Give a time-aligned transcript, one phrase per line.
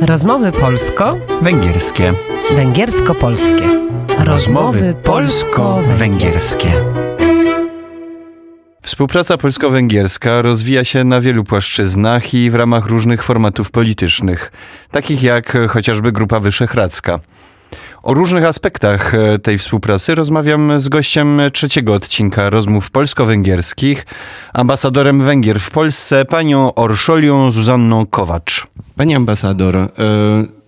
[0.00, 2.12] Rozmowy polsko, Węgierskie.
[2.56, 3.88] węgiersko-polskie.
[4.18, 6.72] Rozmowy polsko-węgierskie.
[8.82, 14.52] Współpraca polsko-węgierska rozwija się na wielu płaszczyznach i w ramach różnych formatów politycznych,
[14.90, 17.20] takich jak chociażby Grupa Wyszehradzka.
[18.02, 24.06] O różnych aspektach e, tej współpracy rozmawiam z gościem trzeciego odcinka rozmów polsko-węgierskich,
[24.52, 28.66] ambasadorem Węgier w Polsce, panią Orszolią Zuzanną Kowacz.
[28.96, 29.88] Pani ambasador, e,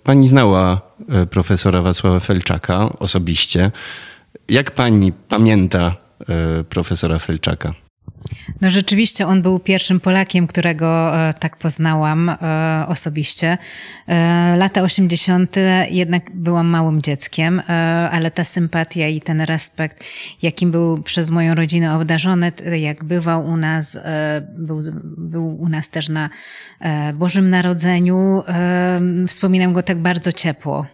[0.03, 3.71] pani znała e, profesora Wacława Felczaka osobiście.
[4.49, 5.97] Jak pani pamięta
[6.69, 7.75] profesora Felczaka?
[8.61, 13.59] No rzeczywiście on był pierwszym Polakiem, którego e, tak poznałam e, osobiście.
[14.09, 15.57] E, Lata 80.
[15.91, 17.63] jednak byłam małym dzieckiem,
[18.11, 20.05] ale ta sympatia i ten respekt,
[20.43, 23.99] jakim był przez moją rodzinę obdarzony, jak bywał u nas,
[24.57, 26.31] był, był u nas też na
[27.15, 28.43] Bożym Narodzeniu,
[29.27, 30.87] wspominam go tak bardzo ciepło.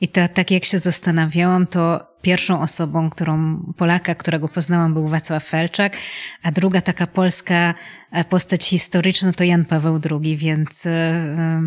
[0.00, 5.44] I to tak jak się zastanawiałam, to pierwszą osobą, którą Polaka, którego poznałam, był Wacław
[5.44, 5.96] Felczak,
[6.42, 7.74] a druga taka polska
[8.12, 11.62] e, postać historyczna to Jan Paweł II, więc e,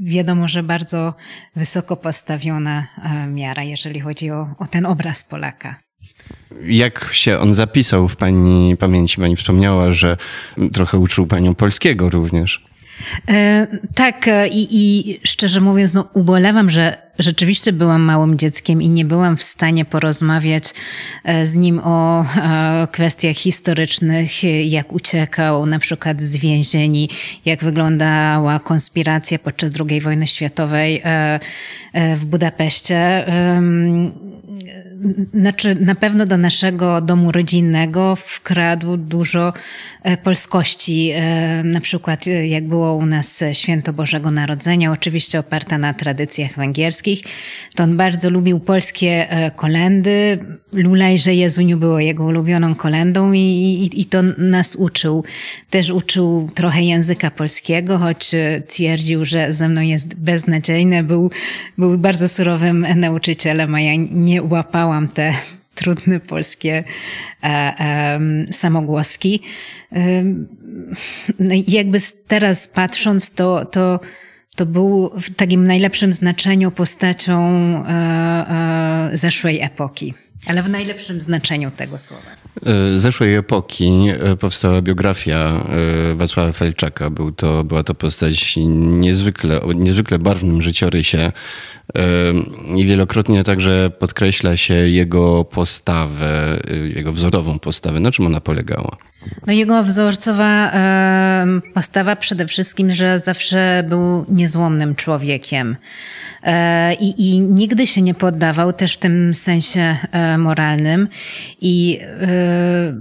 [0.00, 1.14] wiadomo, że bardzo
[1.56, 5.76] wysoko postawiona e, miara, jeżeli chodzi o, o ten obraz Polaka.
[6.66, 9.20] Jak się on zapisał w pani pamięci?
[9.20, 10.16] Pani wspomniała, że
[10.72, 12.66] trochę uczył panią polskiego również.
[13.28, 18.88] E, tak, e, i, i szczerze mówiąc, no, ubolewam, że rzeczywiście byłam małym dzieckiem i
[18.88, 20.64] nie byłam w stanie porozmawiać
[21.24, 24.30] e, z nim o e, kwestiach historycznych,
[24.64, 27.08] jak uciekał na przykład z więzieni,
[27.44, 31.02] jak wyglądała konspiracja podczas II wojny światowej
[32.16, 33.26] w Budapeszcie.
[35.34, 39.52] Znaczy, na pewno do naszego domu rodzinnego wkradł dużo
[40.02, 41.10] e, polskości.
[41.14, 46.56] E, Na przykład, e, jak było u nas święto Bożego Narodzenia, oczywiście oparte na tradycjach
[46.56, 47.22] węgierskich,
[47.74, 50.38] to on bardzo lubił polskie kolendy.
[50.72, 55.24] Lulejże Jezuniu było jego ulubioną kolendą i, i, i to nas uczył.
[55.70, 58.30] Też uczył trochę języka polskiego, choć
[58.66, 61.02] twierdził, że ze mną jest beznadziejny.
[61.02, 61.30] Był,
[61.78, 65.32] był bardzo surowym nauczycielem, a ja nie łapałam te
[65.74, 66.84] trudne polskie
[67.42, 69.42] e, em, samogłoski.
[69.92, 70.46] Em,
[71.38, 71.98] No jakby
[72.28, 74.00] teraz patrząc, to, to,
[74.56, 77.40] to był w takim najlepszym znaczeniu postacią
[77.84, 77.90] e,
[79.12, 80.14] e, zeszłej epoki.
[80.46, 82.30] Ale w najlepszym znaczeniu tego słowa.
[82.66, 85.64] E, Zeszłej epoki e, powstała biografia
[86.12, 87.10] e, Wacława Felczaka.
[87.10, 91.32] Był to, była to postać niezwykle, o niezwykle barwnym życiorysie
[92.76, 96.62] i wielokrotnie także podkreśla się jego postawę,
[96.94, 98.00] jego wzorową postawę.
[98.00, 98.96] Na czym ona polegała?
[99.46, 100.72] No jego wzorcowa
[101.74, 105.76] postawa przede wszystkim, że zawsze był niezłomnym człowiekiem.
[106.42, 111.08] E, i, i nigdy się nie poddawał też w tym sensie e, moralnym.
[111.60, 112.94] I e,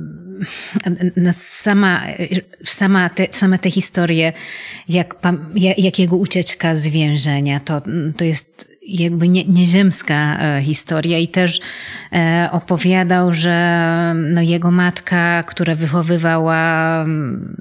[1.15, 2.01] no sama,
[2.63, 4.33] sama, te, same te historie,
[4.89, 5.15] jak,
[5.77, 7.81] jak jego ucieczka z więzienia, to,
[8.17, 11.61] to jest jakby nie, nieziemska e, historia i też
[12.13, 17.05] e, opowiadał, że no, jego matka, która wychowywała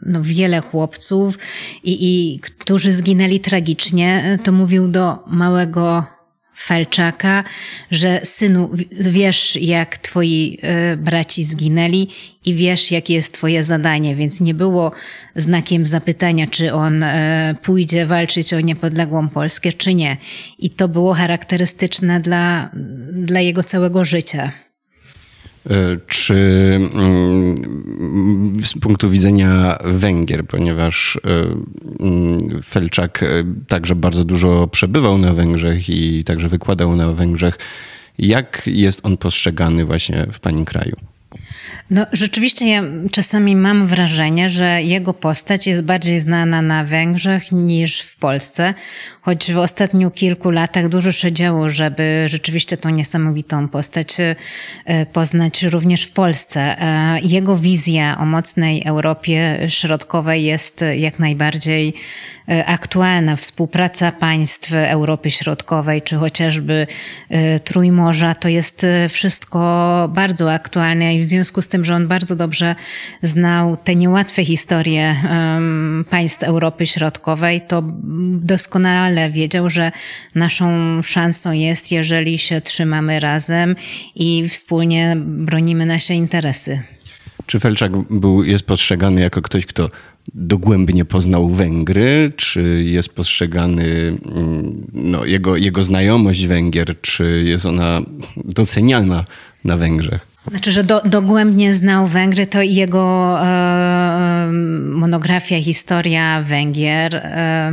[0.02, 1.38] no, wiele chłopców
[1.84, 6.13] i, i którzy zginęli tragicznie, e, to mówił do małego
[6.56, 7.44] Felczaka,
[7.90, 12.08] że synu, wiesz, jak twoi e, braci zginęli
[12.46, 14.92] i wiesz, jakie jest twoje zadanie, więc nie było
[15.36, 20.16] znakiem zapytania, czy on e, pójdzie walczyć o niepodległą Polskę, czy nie.
[20.58, 22.70] I to było charakterystyczne dla,
[23.12, 24.63] dla jego całego życia.
[25.70, 26.34] E, Czy
[26.94, 27.54] mm,
[28.64, 31.20] z punktu widzenia Węgier, ponieważ e,
[32.04, 33.26] mm, Felczak e,
[33.68, 37.58] także bardzo dużo przebywał na Węgrzech i także wykładał na Węgrzech,
[38.18, 40.96] jak jest on postrzegany właśnie w pani kraju?
[41.90, 48.00] No, rzeczywiście ja czasami mam wrażenie, że jego postać jest bardziej znana na Węgrzech niż
[48.00, 48.74] w Polsce,
[49.24, 55.62] choć w ostatnich kilku latach dużo się działo, żeby rzeczywiście tą niesamowitą postać e, poznać
[55.62, 56.60] również w Polsce.
[56.60, 61.94] E, Jego wizja o mocnej Europie Środkowej jest jak najbardziej
[62.48, 63.36] e, aktualna.
[63.36, 66.86] Współpraca państw Europy Środkowej, czy chociażby
[67.28, 69.58] e, Trójmorza, to jest e, wszystko
[70.14, 72.74] bardzo aktualne i w związku z tym, że on bardzo dobrze
[73.22, 75.16] znał te niełatwe historie
[76.10, 77.82] państw Europy Środkowej, to
[78.40, 79.92] doskonale wiedział, że
[80.34, 83.76] naszą szansą jest, jeżeli się trzymamy razem
[84.14, 86.82] i wspólnie bronimy nasze interesy.
[87.46, 89.88] Czy Felczak był, jest postrzegany jako ktoś, kto
[90.34, 92.32] dogłębnie poznał Węgry?
[92.36, 98.00] Czy jest postrzegany mm, no, jego, jego znajomość Węgier, czy jest ona
[98.36, 99.24] doceniana
[99.64, 100.33] na Węgrzech?
[100.50, 104.48] Znaczy, że do, dogłębnie znał Węgry, to jego e,
[104.82, 107.70] monografia Historia Węgier e,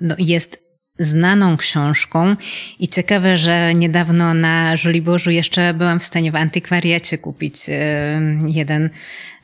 [0.00, 0.64] no, jest
[0.98, 2.36] znaną książką.
[2.78, 8.84] I ciekawe, że niedawno na Żoliborzu jeszcze byłam w stanie w antykwariacie kupić e, jeden
[8.84, 8.90] e,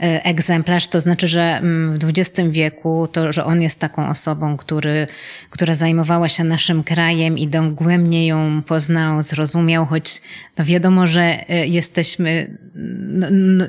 [0.01, 0.89] egzemplarz.
[0.89, 5.07] To znaczy, że mm, w XX wieku to, że on jest taką osobą, który,
[5.51, 10.23] która zajmowała się naszym krajem i dogłębnie ją poznał, zrozumiał, choć
[10.59, 13.67] no wiadomo, że e, jesteśmy no, no,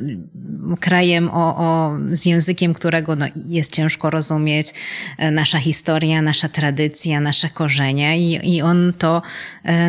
[0.79, 4.73] krajem o, o, z językiem, którego no, jest ciężko rozumieć.
[5.31, 9.21] Nasza historia, nasza tradycja, nasze korzenie i, i on to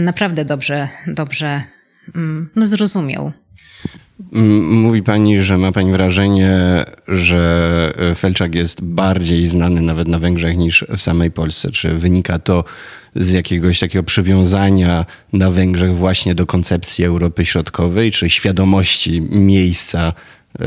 [0.01, 1.63] naprawdę dobrze, dobrze
[2.15, 3.33] mm, no, zrozumiał.
[4.71, 10.85] Mówi pani, że ma pani wrażenie, że Felczak jest bardziej znany nawet na Węgrzech niż
[10.97, 11.71] w samej Polsce.
[11.71, 12.65] Czy wynika to
[13.15, 20.13] z jakiegoś takiego przywiązania na Węgrzech właśnie do koncepcji Europy Środkowej, czy świadomości miejsca
[20.61, 20.65] e,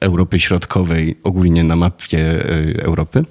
[0.00, 3.24] Europy Środkowej ogólnie na mapie e, Europy?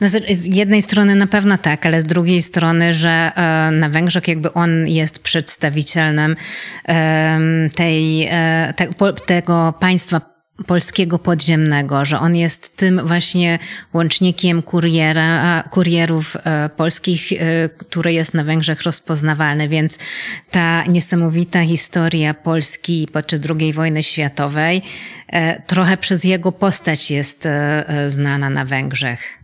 [0.00, 4.28] No, z jednej strony na pewno tak, ale z drugiej strony, że e, na Węgrzech
[4.28, 6.36] jakby on jest przedstawicielem
[7.74, 8.74] tej, e,
[9.26, 10.20] tego państwa
[10.66, 13.58] polskiego podziemnego, że on jest tym właśnie
[13.92, 17.32] łącznikiem kuriera, kurierów e, polskich,
[17.78, 19.98] który jest na Węgrzech rozpoznawalny, więc
[20.50, 24.82] ta niesamowita historia Polski podczas II wojny światowej
[25.66, 27.48] trochę przez jego postać jest
[28.08, 29.39] znana na Węgrzech.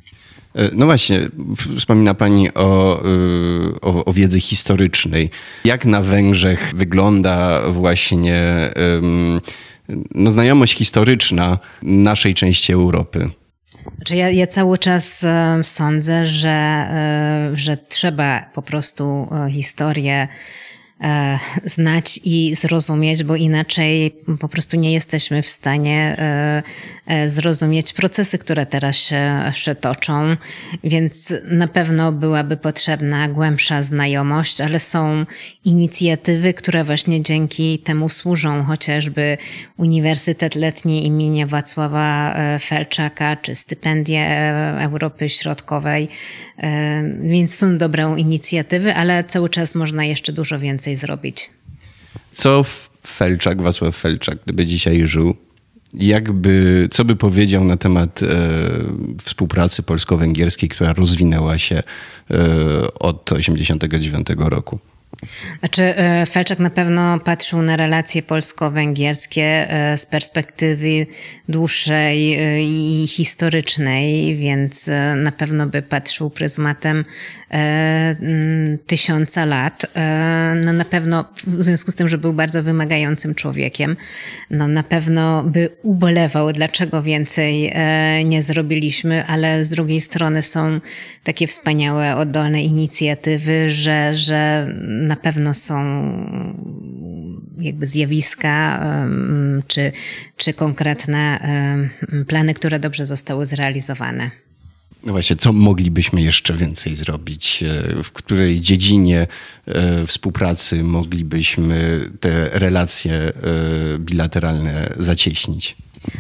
[0.57, 1.29] E, no właśnie,
[1.79, 5.31] wspomina Pani o, y, o, o, wiedzy historycznej.
[5.65, 8.71] Jak na Węgrzech wygląda właśnie
[10.15, 13.31] no, znajomość historyczna naszej części Europy?
[13.97, 15.27] Znaczy ja, ja cały czas
[15.63, 20.29] sądzę, że, e, że trzeba po prostu e, historię E,
[21.65, 26.63] znać i zrozumieć, bo inaczej po prostu nie jesteśmy w stanie e,
[27.07, 30.37] e, zrozumieć procesy, które teraz się, się toczą,
[30.85, 35.27] więc na pewno byłaby potrzebna głębsza znajomość, ale są
[35.65, 39.39] inicjatywy, które właśnie dzięki temu służą, chociażby
[39.77, 44.27] Uniwersytet Letni imienia Wacława Felczaka, czy stypendia
[44.81, 46.09] Europy Środkowej,
[47.21, 51.51] więc są dobre inicjatywy, ale cały czas można jeszcze dużo więcej więcej zrobić.
[52.31, 52.65] Co
[53.07, 55.37] Felczak, Wacław Felczak, gdyby dzisiaj żył,
[55.95, 58.27] jakby, co by powiedział na temat e,
[59.23, 61.83] współpracy polsko-węgierskiej, która rozwinęła się e,
[62.95, 64.79] od 1989 roku?
[65.61, 71.07] Znaczy, e, Felczak na pewno patrzył na relacje polsko-węgierskie e, z perspektywy
[71.49, 77.05] dłuższej e, i historycznej, więc na pewno by patrzył pryzmatem
[78.87, 79.87] tysiąca lat.
[80.65, 83.97] No na pewno, w związku z tym, że był bardzo wymagającym człowiekiem,
[84.51, 87.73] no na pewno by ubolewał, dlaczego więcej
[88.25, 90.81] nie zrobiliśmy, ale z drugiej strony są
[91.25, 94.69] takie wspaniałe, oddolne inicjatywy, że, że
[95.07, 95.85] na pewno są
[97.59, 98.87] jakby zjawiska
[99.67, 99.93] czy,
[100.37, 101.41] czy konkretne
[102.27, 104.31] plany, które dobrze zostały zrealizowane.
[105.07, 107.63] No właśnie, co moglibyśmy jeszcze więcej zrobić?
[107.63, 109.27] E, w której dziedzinie
[109.67, 113.33] e, współpracy moglibyśmy te relacje e,
[113.99, 115.77] bilateralne zacieśnić?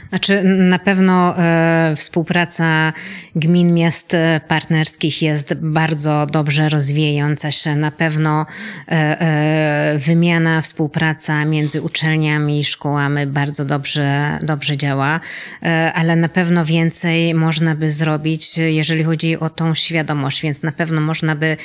[0.08, 2.92] Znaczy, na pewno e, współpraca
[3.36, 4.16] gmin, miast
[4.48, 7.76] partnerskich jest bardzo dobrze rozwijająca się.
[7.76, 8.46] Na pewno
[8.88, 15.20] e, e, wymiana, współpraca między uczelniami i szkołami bardzo dobrze, dobrze działa,
[15.62, 20.72] e, ale na pewno więcej można by zrobić, jeżeli chodzi o tą świadomość, więc na
[20.72, 21.56] pewno można by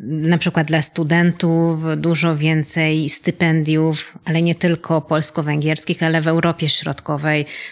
[0.00, 7.40] na przykład dla studentów dużo więcej stypendiów, ale nie tylko polsko-węgierskich, ale w Europie Środkowej
[7.40, 7.69] E,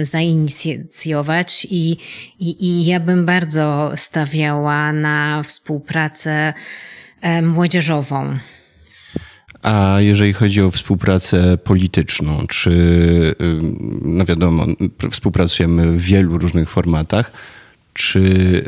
[0.00, 1.96] zainicjować i,
[2.38, 6.54] i, i ja bym bardzo stawiała na współpracę
[7.42, 8.38] młodzieżową.
[9.62, 13.34] A jeżeli chodzi o współpracę polityczną, czy,
[14.02, 14.66] no wiadomo,
[15.10, 17.32] współpracujemy w wielu różnych formatach,
[17.92, 18.64] czy,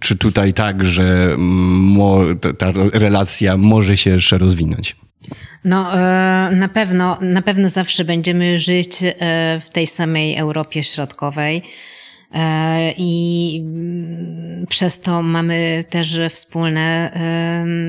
[0.00, 1.36] czy tutaj tak, że
[2.58, 4.96] ta relacja może się jeszcze rozwinąć?
[5.64, 9.14] No, e, na pewno, na pewno zawsze będziemy żyć e,
[9.60, 11.62] w tej samej Europie Środkowej.
[12.34, 17.12] E, I mm, przez to mamy też wspólne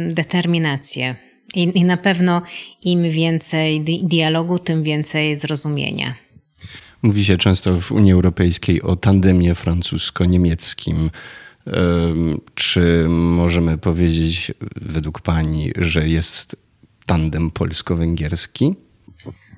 [0.10, 1.16] determinacje.
[1.56, 2.42] I, na pewno
[2.82, 6.16] im więcej dialogu, tym więcej zrozumienia.
[7.02, 11.10] Mówi się często w Unii Europejskiej o tandemie francusko-niemieckim.
[12.56, 16.56] Czy możemy powiedzieć według Pani, że jest
[17.05, 18.75] tandem polsko-węgierski?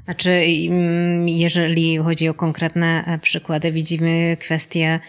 [0.05, 4.99] Znaczy, mm, jeżeli chodzi o konkretne e, przykłady, widzimy kwestię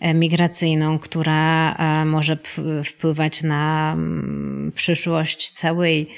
[0.00, 2.38] e, migracyjną, która e, może
[2.84, 6.08] wpływać na mm, przyszłość całej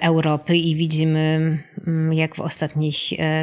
[0.00, 2.96] Europy i widzimy, mm, jak w ostatnich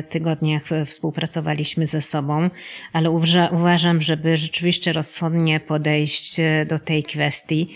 [0.10, 2.50] tygodniach współpracowaliśmy ze sobą,
[2.94, 3.12] ale
[3.52, 6.38] uważam, żeby rzeczywiście rozsądnie podejść
[6.68, 7.68] do tej kwestii,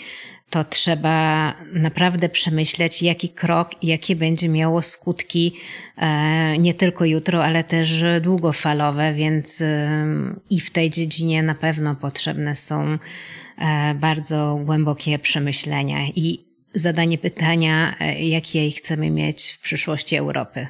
[0.49, 5.53] to trzeba naprawdę przemyśleć, jaki krok i jakie będzie miało skutki
[5.97, 10.07] e, nie tylko jutro, ale też długofalowe, więc e,
[10.49, 12.97] i w tej dziedzinie na pewno potrzebne są
[13.57, 20.67] e, bardzo głębokie przemyślenia i zadanie pytania, jakie chcemy mieć w przyszłości Europy.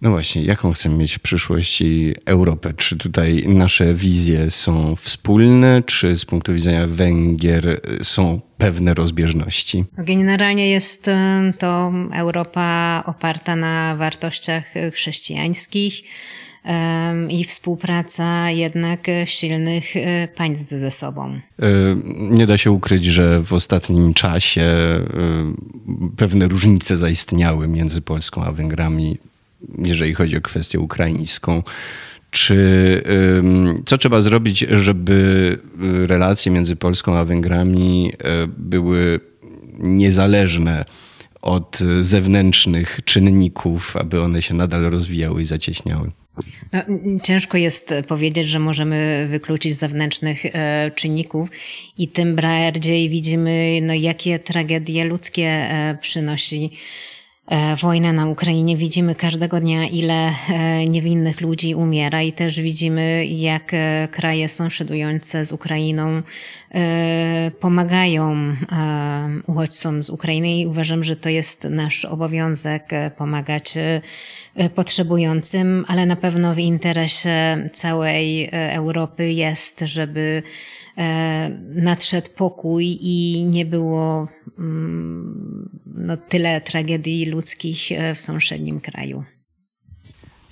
[0.00, 2.72] No właśnie, jaką chcemy mieć w przyszłości Europę?
[2.76, 9.84] Czy tutaj nasze wizje są wspólne, czy z punktu widzenia Węgier są pewne rozbieżności?
[9.98, 11.10] Generalnie jest
[11.58, 16.02] to Europa oparta na wartościach chrześcijańskich
[17.28, 21.28] i współpraca jednak silnych e, państw ze sobą.
[21.32, 21.40] E,
[22.16, 25.04] nie da się ukryć, że w ostatnim czasie e,
[26.16, 29.18] pewne różnice zaistniały między Polską a Węgrami
[29.78, 31.62] jeżeli chodzi o kwestię ukraińską.
[32.30, 33.02] Czy,
[33.86, 35.58] co trzeba zrobić, żeby
[36.02, 39.20] y, relacje między Polską a Węgrami y, były
[39.78, 40.84] niezależne
[41.42, 46.10] od zewnętrznych czynników, aby one się nadal rozwijały i zacieśniały?
[46.72, 46.80] No,
[47.22, 51.48] ciężko jest powiedzieć, że możemy wykluczyć zewnętrznych e, czynników
[51.98, 56.70] i tym bardziej widzimy, no, jakie tragedie ludzkie e, przynosi
[57.80, 58.76] wojnę na Ukrainie.
[58.76, 65.46] Widzimy każdego dnia, ile e, niewinnych ludzi umiera i też widzimy, jak e, kraje sąsiadujące
[65.46, 66.22] z Ukrainą
[67.60, 68.56] pomagają
[69.46, 73.74] uchodźcom z Ukrainy i uważam, że to jest nasz obowiązek pomagać
[74.74, 80.42] potrzebującym, ale na pewno w interesie całej Europy jest, żeby
[81.74, 85.68] nadszedł pokój i nie było mm,
[86.06, 89.24] no, tyle tragedii ludzkich e, w sąsiednim kraju.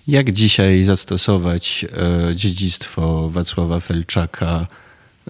[0.07, 1.87] Jak dzisiaj zastosować
[2.31, 4.67] e, dziedzictwo Wacława Felczaka?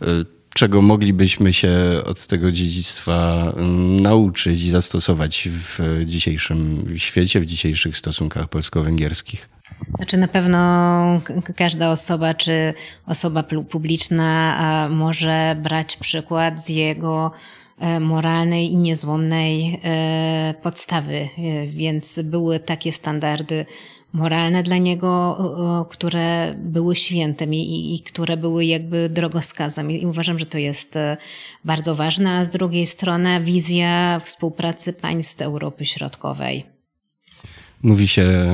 [0.02, 0.06] E,
[0.54, 1.72] czego moglibyśmy się
[2.04, 3.52] od tego dziedzictwa
[4.00, 9.48] nauczyć i zastosować w dzisiejszym świecie, w dzisiejszych stosunkach polsko-węgierskich?
[9.96, 11.20] Znaczy na pewno
[11.56, 12.74] każda osoba, czy
[13.06, 17.32] osoba publiczna może brać przykład z jego
[18.00, 23.66] moralnej i niezłomnej e, podstawy, e, więc były takie standardy
[24.12, 29.90] moralne dla niego, które były świętem i, i, które były jakby drogowskazem.
[29.90, 30.94] I uważam, że to jest
[31.64, 36.64] bardzo ważne, a z drugiej strony wizja współpracy państw Europy Środkowej.
[37.82, 38.52] Mówi się,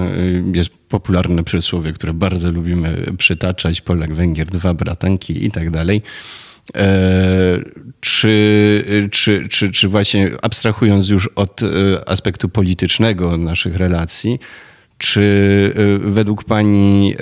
[0.54, 6.02] jest popularne przysłowie, które bardzo lubimy przytaczać, Polak, Węgier, dwa bratanki i tak dalej.
[6.76, 7.60] E,
[8.00, 11.66] czy, czy, czy, czy właśnie abstrahując już od e,
[12.08, 14.38] aspektu politycznego naszych relacji,
[14.98, 17.14] czy e, według Pani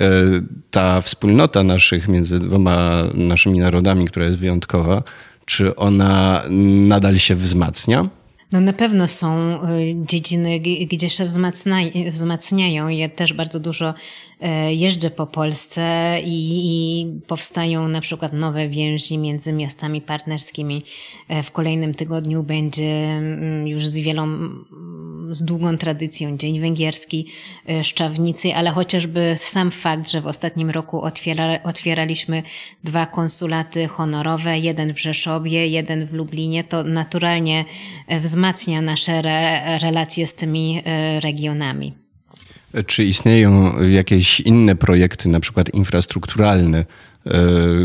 [0.71, 5.03] ta wspólnota naszych między dwoma naszymi narodami, która jest wyjątkowa,
[5.45, 6.43] czy ona
[6.87, 8.09] nadal się wzmacnia?
[8.51, 9.59] No na pewno są
[9.95, 11.25] dziedziny, gdzie się
[12.09, 12.87] wzmacniają.
[12.87, 13.93] Ja też bardzo dużo
[14.41, 20.83] E, jeżdżę po Polsce i, i, powstają na przykład nowe więzi między miastami partnerskimi.
[21.27, 24.65] E, w kolejnym tygodniu będzie mm, już z wielą, mm,
[25.31, 27.27] z długą tradycją Dzień Węgierski,
[27.69, 32.43] e, Szczawnicy, ale chociażby sam fakt, że w ostatnim roku otwiera, otwieraliśmy
[32.83, 37.65] dwa konsulaty honorowe, jeden w Rzeszowie, jeden w Lublinie, to naturalnie
[38.21, 40.81] wzmacnia nasze re, relacje z tymi
[41.19, 41.93] regionami.
[42.85, 46.85] Czy istnieją jakieś inne projekty, na przykład infrastrukturalne,
[47.25, 47.31] e,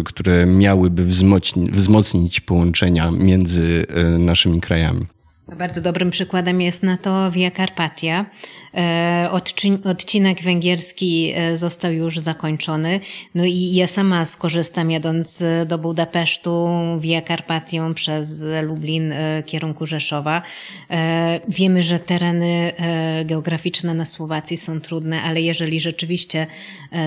[0.04, 5.06] które miałyby wzmocnić, wzmocnić połączenia między e, naszymi krajami?
[5.48, 8.26] Bardzo dobrym przykładem jest na to Via Carpatia.
[8.76, 9.30] E,
[9.84, 13.00] odcinek węgierski e, został już zakończony.
[13.34, 16.68] No i ja sama skorzystam jadąc e, do Budapesztu
[17.00, 19.14] Via Carpatią przez Lublin
[19.46, 20.42] kierunku Rzeszowa.
[21.48, 22.72] Wiemy, że tereny
[23.24, 26.46] geograficzne na Słowacji są trudne, ale jeżeli rzeczywiście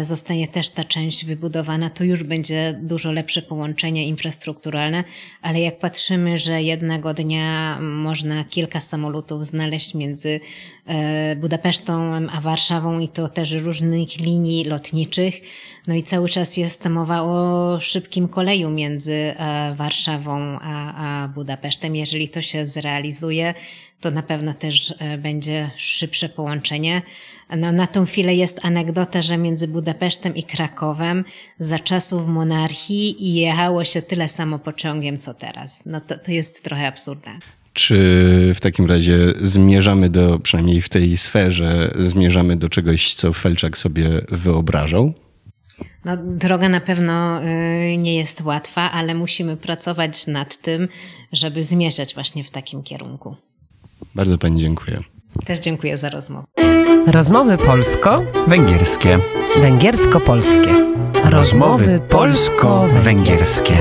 [0.02, 5.04] zostanie też ta część wybudowana, to już będzie dużo lepsze połączenie infrastrukturalne,
[5.42, 10.40] ale jak patrzymy, że jednego dnia można można kilka samolotów znaleźć między
[10.86, 15.42] e, Budapesztą a Warszawą i to też różnych linii lotniczych.
[15.88, 21.96] No i cały czas jest mowa o szybkim koleju między e, Warszawą a, Budapesztem.
[21.96, 23.54] Jeżeli to się zrealizuje,
[24.02, 27.02] to na pewno też e, będzie szybsze połączenie.
[27.58, 31.26] No, na tą chwilę jest anegdota, że między Budapesztem i Krakowem
[31.60, 35.84] za czasów monarchii jechało się tyle samo pociągiem, co teraz.
[35.86, 37.58] No to, to jest trochę absurdalne.
[37.78, 43.78] Czy w takim razie zmierzamy do, przynajmniej w tej sferze, zmierzamy do czegoś, co Felczak
[43.78, 45.14] sobie wyobrażał?
[46.06, 50.88] No, droga na pewno y, nie jest łatwa, ale musimy pracować nad tym,
[51.32, 53.36] żeby zmierzać właśnie w takim kierunku.
[54.16, 55.00] Bardzo Pani dziękuję.
[55.46, 56.48] Też dziękuję za rozmowę.
[57.08, 59.20] Rozmowy polsko, Węgierskie.
[59.62, 60.94] węgiersko-polskie.
[61.24, 63.78] Rozmowy polsko-węgierskie.